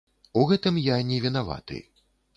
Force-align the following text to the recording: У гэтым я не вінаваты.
У 0.39 0.45
гэтым 0.51 0.79
я 0.85 0.97
не 1.11 1.19
вінаваты. 1.27 1.77